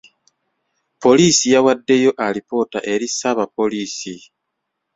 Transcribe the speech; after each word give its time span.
Poliisi 1.01 1.45
yawaddeyo 1.53 2.11
alipoota 2.27 2.79
eri 2.93 3.07
ssaabapoliisi. 3.13 4.15